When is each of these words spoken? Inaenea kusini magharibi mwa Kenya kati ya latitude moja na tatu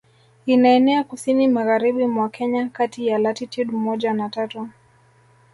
Inaenea 0.45 1.03
kusini 1.03 1.47
magharibi 1.47 2.07
mwa 2.07 2.29
Kenya 2.29 2.69
kati 2.69 3.07
ya 3.07 3.17
latitude 3.17 3.71
moja 3.71 4.13
na 4.13 4.29
tatu 4.29 4.69